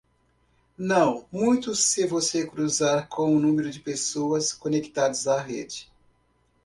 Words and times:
Não 0.79 1.27
muito 1.31 1.75
se 1.75 2.07
você 2.07 2.47
cruzar 2.47 3.07
com 3.07 3.35
o 3.35 3.39
número 3.39 3.69
de 3.69 3.79
pessoas 3.79 4.51
conectadas 4.51 5.27
à 5.27 5.39
rede. 5.39 5.91